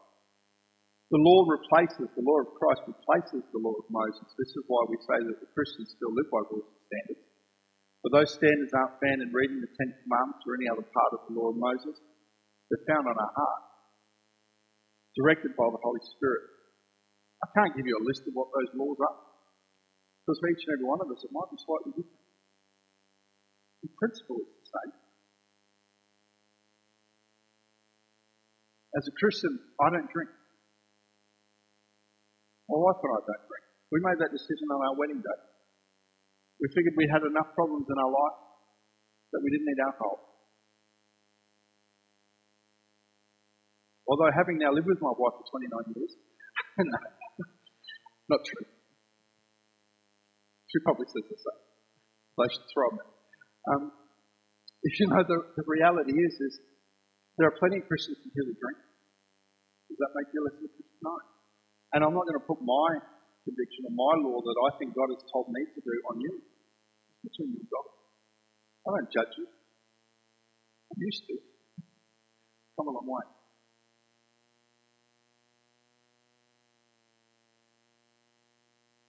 [1.10, 4.26] The law replaces, the law of Christ replaces the law of Moses.
[4.38, 7.26] This is why we say that the Christians still live by rules and standards.
[8.02, 11.26] But those standards aren't found in reading the Ten Commandments or any other part of
[11.26, 11.98] the law of Moses.
[12.70, 13.62] They're found on our heart,
[15.18, 16.46] directed by the Holy Spirit.
[17.42, 19.18] I can't give you a list of what those laws are,
[20.26, 22.26] because for each and every one of us it might be slightly different.
[23.86, 24.92] The principle is the same.
[28.98, 30.34] As a Christian, I don't drink.
[32.66, 33.64] My wife and I don't drink.
[33.94, 35.40] We made that decision on our wedding day.
[36.58, 38.38] We figured we had enough problems in our life
[39.30, 40.26] that we didn't need alcohol.
[44.10, 46.12] Although having now lived with my wife for 29 years,
[46.82, 46.98] no,
[48.34, 48.75] not true.
[50.70, 51.62] She probably says same.
[52.36, 53.04] They should throw me.
[53.72, 53.82] Um,
[54.82, 56.54] if you know, the, the reality is, is
[57.38, 58.78] there are plenty of Christians who really drink.
[59.88, 60.98] Does that make you less of a Christian?
[61.02, 61.14] No.
[61.94, 62.88] And I'm not going to put my
[63.46, 66.32] conviction or my law that I think God has told me to do on you.
[66.38, 67.88] It's between you and God.
[68.86, 69.46] I don't judge you.
[69.46, 71.34] I'm used to.
[72.76, 73.35] Come a long.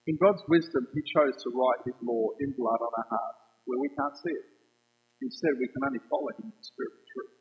[0.08, 3.76] In God's wisdom, He chose to write His law in blood on our hearts, where
[3.76, 4.48] we can't see it.
[5.20, 7.34] Instead, we can only follow Him in the Spirit of truth.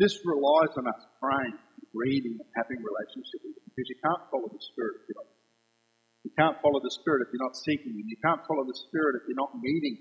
[0.00, 1.60] This relies on us praying,
[1.92, 5.30] reading, and having relationship with Him, because you can't follow the Spirit if you're not.
[6.24, 8.08] You can't follow the Spirit if you're not seeking Him.
[8.08, 10.00] You can't follow the Spirit if you're not meeting,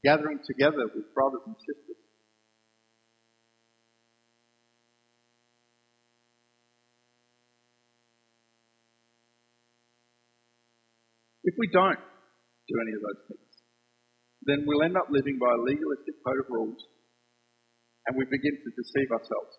[0.00, 2.01] gathering together with brothers and sisters.
[11.52, 13.52] If we don't do any of those things,
[14.48, 16.80] then we'll end up living by a legalistic code of rules
[18.08, 19.52] and we begin to deceive ourselves.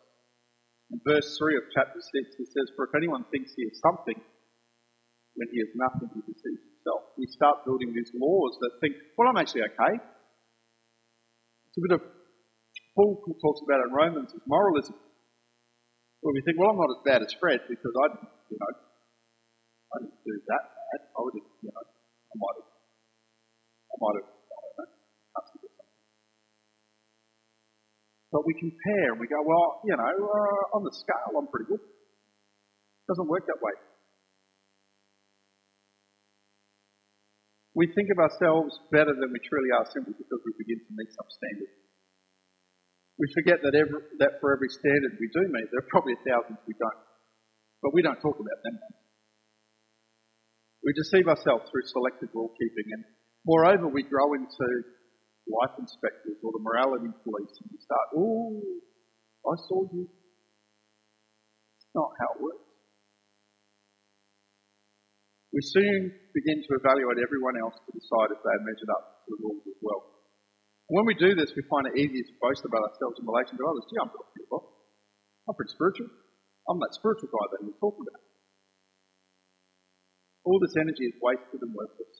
[0.90, 4.18] In verse 3 of chapter 6, it says, For if anyone thinks he is something,
[5.38, 7.14] when he is nothing, he deceives himself.
[7.14, 9.94] We start building these laws that think, well, I'm actually okay.
[9.94, 12.02] It's a bit of,
[12.98, 14.98] Paul talks about in Romans as moralism,
[16.26, 18.18] where we think, well, I'm not as bad as Fred because I
[18.50, 18.74] you know,
[19.94, 22.64] I didn't do that don't know,
[25.34, 25.64] something.
[28.34, 31.70] But we compare and we go, well, you know, uh, on the scale, I'm pretty
[31.70, 31.84] good.
[31.86, 33.78] It doesn't work that way.
[37.74, 41.10] We think of ourselves better than we truly are simply because we begin to meet
[41.14, 41.74] some standard.
[43.18, 46.58] We forget that, every, that for every standard we do meet, there are probably thousands
[46.66, 47.02] we don't.
[47.82, 49.03] But we don't talk about them.
[50.84, 53.04] We deceive ourselves through selective rule keeping, and
[53.48, 54.68] moreover, we grow into
[55.48, 58.60] life inspectors or the morality police, and we start, oh,
[59.48, 60.08] I saw you.
[61.80, 62.68] It's not how it works.
[65.54, 69.38] We soon begin to evaluate everyone else to decide if they are measured up to
[69.38, 70.02] the rules as well.
[70.90, 73.56] And when we do this, we find it easier to boast about ourselves in relation
[73.56, 73.86] to others.
[73.88, 74.10] Gee, I'm.
[75.48, 76.08] I'm pretty spiritual.
[76.72, 78.33] I'm that spiritual guy that you're talking about.
[80.44, 82.16] All this energy is wasted and worthless.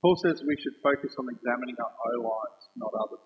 [0.00, 3.24] Paul says we should focus on examining our own lives, not others.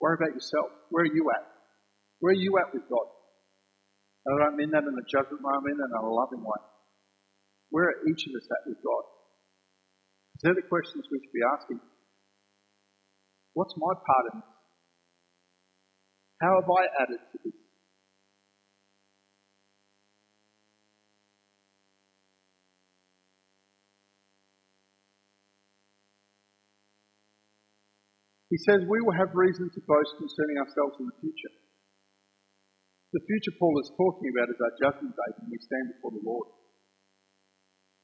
[0.00, 0.68] Worry about yourself.
[0.92, 1.44] Where are you at?
[2.20, 3.08] Where are you at with God?
[4.26, 6.42] And I don't mean that in a judgment way, I mean that in a loving
[6.42, 6.60] way.
[7.70, 9.04] Where are each of us at with God?
[10.36, 11.80] These are the questions we should be asking.
[13.54, 14.52] What's my part in this?
[16.42, 17.56] How have I added to this?
[28.50, 31.54] He says we will have reason to boast concerning ourselves in the future.
[33.10, 36.22] The future Paul is talking about is our judgment day when we stand before the
[36.22, 36.46] Lord.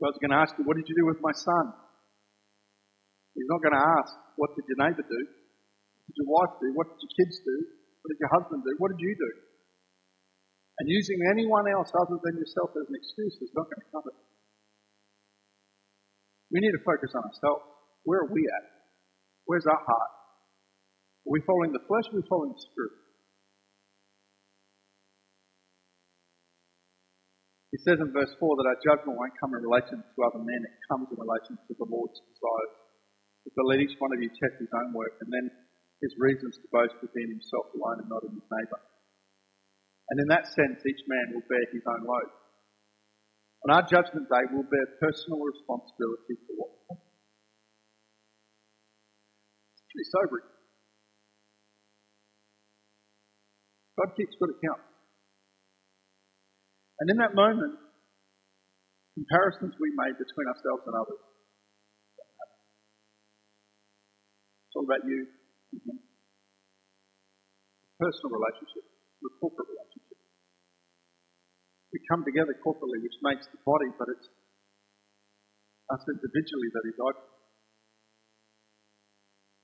[0.02, 1.70] God's going to ask you, what did you do with my son?
[3.38, 5.22] He's not going to ask, what did your neighbour do?
[5.22, 6.68] What did your wife do?
[6.74, 7.56] What did your kids do?
[8.02, 8.72] What did your husband do?
[8.82, 9.30] What did you do?
[10.82, 14.10] And using anyone else other than yourself as an excuse is not going to cover
[14.10, 14.22] it.
[16.50, 17.62] We need to focus on ourselves.
[18.02, 18.64] Where are we at?
[19.46, 20.12] Where's our heart?
[21.22, 23.02] Are we following the flesh or are we following the spirit?
[27.72, 30.60] He says in verse 4 that our judgment won't come in relation to other men,
[30.60, 32.74] it comes in relation to the Lord's desires.
[33.48, 35.48] But let each one of you test his own work, and then
[36.04, 38.82] his reasons to boast will be in himself alone and not in his neighbour.
[40.12, 42.30] And in that sense, each man will bear his own load.
[43.64, 46.98] On our judgment day, we'll bear personal responsibility for what we
[49.72, 50.61] It's pretty sobering.
[54.02, 54.82] God keeps good account.
[56.98, 57.78] And in that moment,
[59.14, 61.22] comparisons we made between ourselves and others.
[64.66, 65.30] It's all about you.
[68.02, 70.18] Personal relationship, a corporate relationship.
[71.94, 74.26] We come together corporately, which makes the body, but it's
[75.94, 77.18] us individually that He died.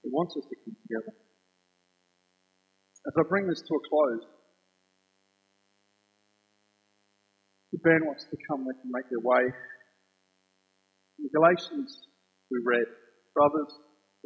[0.07, 1.28] He wants us to come together.
[3.09, 4.21] As I bring this to a close,
[7.73, 9.49] the band wants to come, can make their way.
[11.17, 11.89] In Galatians,
[12.53, 12.85] we read,
[13.33, 13.73] Brothers,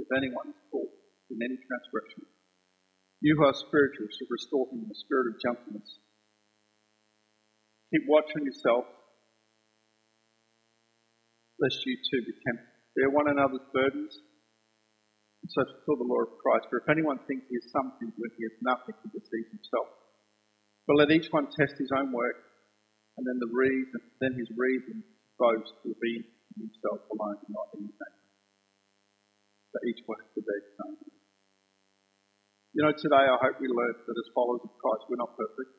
[0.03, 0.91] if anyone is caught
[1.30, 2.26] in any transgression,
[3.22, 6.03] you who are spiritual should restore him in the spirit of gentleness.
[7.95, 8.85] Keep watch on yourself,
[11.61, 12.66] lest you too be tempted.
[12.99, 14.32] Bear one another's burdens, and
[15.51, 16.70] so fulfill the law of Christ.
[16.70, 19.90] For if anyone thinks he has something when he has nothing, he deceives himself.
[20.86, 22.38] But let each one test his own work
[23.16, 27.68] and then the reason, then his reason to boast will be in himself alone, not
[27.76, 28.20] in his neighbour.
[29.88, 30.97] Each one to be own.
[32.72, 35.70] You know, today I hope we learned that as followers of Christ, we're not perfect.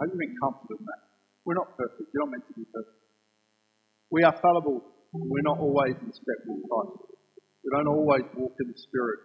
[0.00, 1.02] I hope you've been comforted in that.
[1.44, 2.08] We're not perfect.
[2.12, 3.02] You're not meant to be perfect.
[4.12, 4.80] We are fallible.
[5.12, 7.11] We're not always in step with Christ.
[7.64, 9.20] We don't always walk in the Spirit.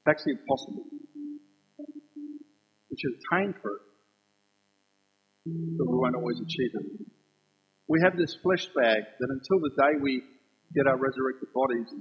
[0.00, 0.84] It's actually impossible.
[2.90, 3.84] We should attain for it
[5.44, 6.86] but we won't always achieve it.
[7.88, 10.22] We have this flesh bag that until the day we
[10.74, 11.92] get our resurrected bodies,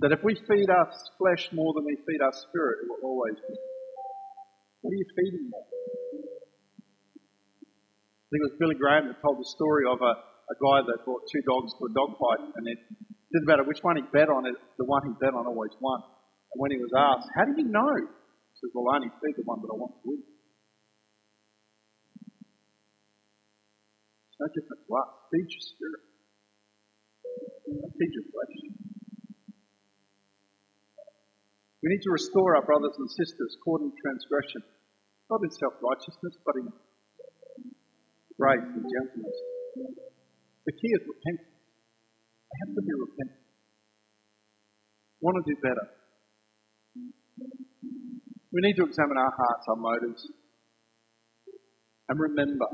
[0.00, 0.88] that if we feed our
[1.18, 3.54] flesh more than we feed our spirit, it will always be.
[4.80, 5.50] What are you feeding?
[5.52, 5.60] I
[8.32, 10.12] think it was Billy Graham that told the story of a,
[10.48, 12.80] a guy that brought two dogs to a dog fight and it
[13.32, 16.00] didn't matter which one he bet on, it, the one he bet on always won.
[16.00, 17.92] And when he was asked, how do you know?
[17.92, 20.24] He says, well, I only feed the one that I want to win.
[24.32, 25.08] It's no different to us.
[25.28, 26.02] Feed your spirit.
[27.68, 28.56] Feed your flesh.
[31.84, 34.64] We need to restore our brothers and sisters caught in transgression,
[35.30, 36.66] not in self righteousness, but in
[38.40, 39.38] grace and gentleness.
[40.68, 41.48] The key is repentance.
[41.48, 43.40] They have to be repentant.
[45.24, 45.86] Want to do better.
[48.52, 50.28] We need to examine our hearts, our motives,
[52.08, 52.68] and remember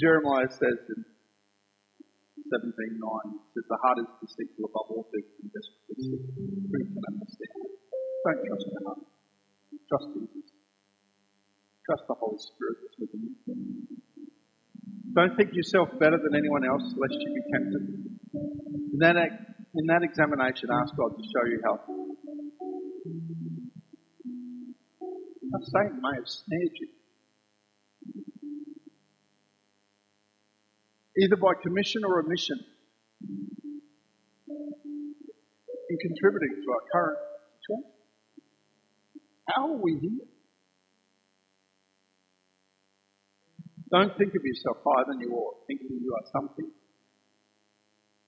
[0.00, 1.04] Jeremiah says in
[2.40, 2.72] 17.9,
[3.52, 6.22] says the heart is deceitful above all things and desperately sick.
[6.40, 7.52] Who can understand
[8.24, 9.00] Don't trust your heart.
[9.88, 10.48] Trust Jesus.
[11.84, 14.13] Trust the Holy Spirit that's within you.
[15.14, 17.82] Don't think yourself better than anyone else lest you be tempted.
[18.92, 21.78] In that, in that examination, ask God to show you how.
[25.52, 26.88] How Satan may have snared you.
[31.22, 32.58] Either by commission or omission
[35.90, 37.18] in contributing to our current
[37.62, 37.84] situation.
[39.48, 40.33] How are we here?
[43.94, 46.66] Don't think of yourself higher than you ought, thinking you are something.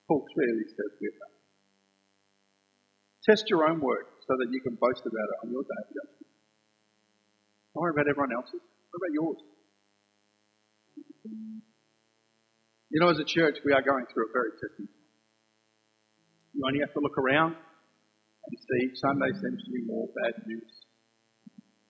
[0.06, 1.10] Paul clearly says we're.
[3.26, 5.82] Test your own work so that you can boast about it on your day.
[7.74, 8.62] Don't worry about everyone else's.
[8.62, 9.42] What about yours?
[12.94, 15.10] You know, as a church, we are going through a very testing time.
[16.54, 20.70] You only have to look around and see Sunday seems to be more bad news.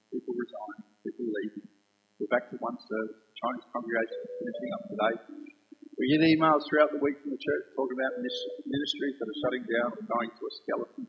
[0.09, 1.69] People resign, people leaving.
[2.17, 3.26] We're back to one service.
[3.37, 5.15] Chinese congregation is finishing up today.
[6.01, 9.65] We get emails throughout the week from the church talking about ministries that are shutting
[9.69, 11.05] down or going to a skeleton.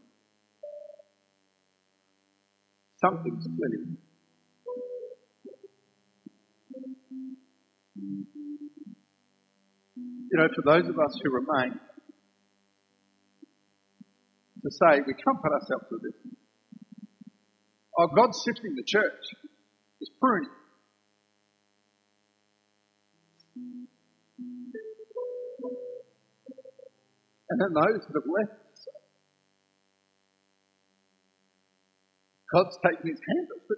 [2.99, 3.95] Something's clearly.
[10.27, 11.79] You know, for those of us who remain,
[14.63, 16.17] to say we can't put ourselves through this.
[17.99, 19.23] Oh, God's sifting the church.
[19.99, 20.49] He's pruning.
[27.49, 28.53] And then those that have left.
[32.53, 33.75] God's taking his hand off the.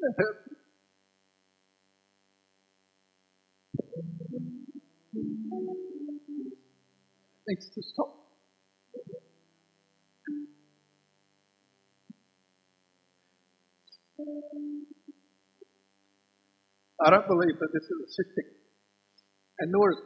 [0.00, 0.34] They're.
[7.48, 8.22] Needs to stop.
[17.02, 18.50] I don't believe that this is a sifting,
[19.58, 19.98] and nor is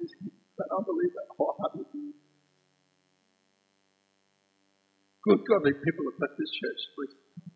[0.00, 0.12] this,
[0.56, 2.16] but I believe that wholeheartedly.
[5.28, 7.52] Good godly people have left this church recently.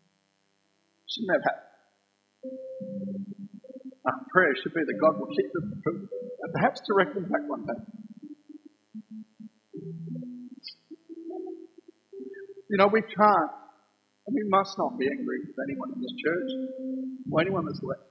[1.09, 1.73] Shouldn't have happened.
[4.05, 7.49] Our prayer should be that God will keep them from, and perhaps direct them back
[7.49, 7.81] one day.
[12.69, 13.51] You know, we can't
[14.25, 16.49] and we must not be angry with anyone in this church
[17.31, 18.07] or anyone that's left.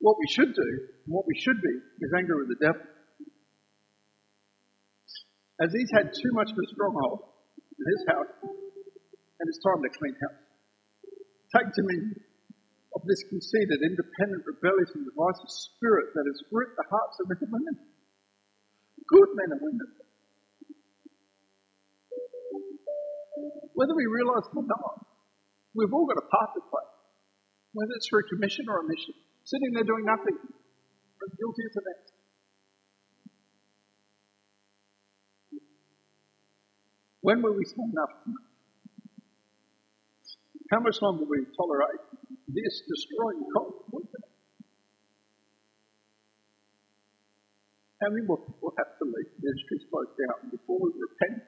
[0.00, 0.68] What we should do,
[1.06, 2.82] and what we should be, is angry with the devil.
[5.62, 7.22] As he's had too much of a stronghold
[7.78, 10.42] in his house, and it's time to clean house.
[11.54, 12.18] Take dominion
[12.94, 17.38] of this conceited, independent, rebellious, and divisive spirit that has gripped the hearts of men
[17.40, 17.76] and women.
[19.12, 20.02] Good men and women
[23.74, 25.06] whether we realise it or not,
[25.74, 26.86] we've all got a part to play.
[27.72, 29.14] Whether it's through a commission or omission.
[29.44, 30.36] Sitting there doing nothing.
[30.38, 32.12] As guilty as next.
[37.22, 38.14] When will we say enough?
[40.70, 42.00] How much longer will we tolerate
[42.48, 43.82] this destroying cult?
[48.02, 51.38] How many more people have to leave ministries closed down before we repent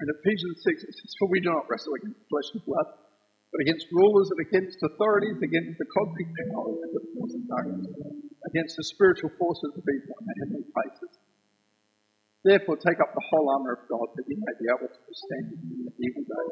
[0.00, 2.88] In Ephesians 6, it says, For we do not wrestle against flesh and blood,
[3.52, 7.84] but against rulers and against authorities, against the cosmic powers and the forces of darkness,
[8.48, 11.12] against the spiritual forces of evil in the heavenly places.
[12.48, 15.52] Therefore, take up the whole armour of God that you may be able to withstand
[15.52, 16.48] in the evil day,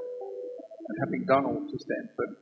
[0.88, 2.36] and having done all, to stand firm.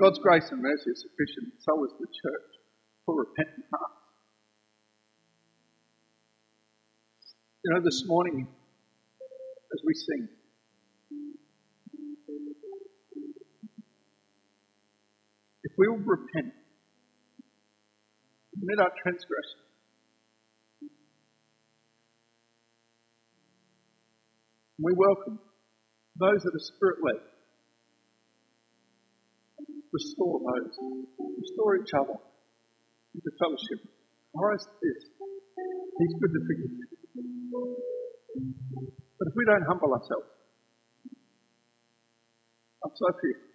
[0.00, 2.50] God's grace and mercy is sufficient, so is the church
[3.04, 3.94] for repentant hearts.
[7.64, 8.46] You know, this morning
[9.74, 10.28] as we sing.
[15.62, 16.54] If we will repent,
[18.54, 19.60] admit our transgression,
[24.78, 25.38] we welcome
[26.20, 27.20] those that are spirit led.
[29.90, 30.76] Restore those,
[31.40, 32.20] restore each other
[33.16, 33.80] into fellowship.
[34.36, 35.00] Christ is,
[35.98, 36.72] He's good to forgive.
[39.18, 40.30] But if we don't humble ourselves,
[42.84, 43.48] I'm so fearful.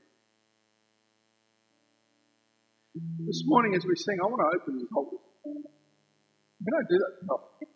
[3.26, 5.24] This morning as we sing, I want to open these holders.
[5.46, 7.68] We don't do that often.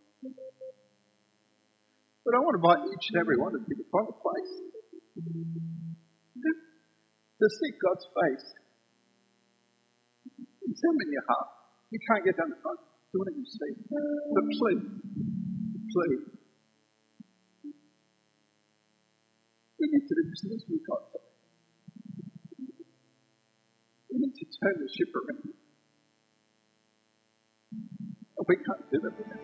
[2.25, 4.53] But I want to invite each and every one of you to find a place
[5.23, 8.53] to, seek God's face.
[10.69, 11.47] In your heart.
[11.91, 12.79] You can't get down the front.
[13.11, 13.73] Do what you see.
[13.89, 14.85] But please,
[15.91, 16.23] please,
[19.79, 21.03] we need to do business with God.
[24.13, 25.53] We need to turn the ship around.
[28.37, 29.39] And we can't do that without